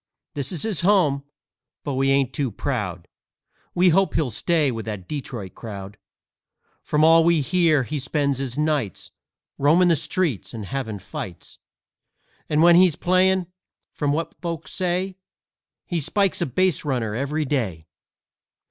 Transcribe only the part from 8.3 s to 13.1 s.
his nights Roamin' the streets and havin' fights. And when he's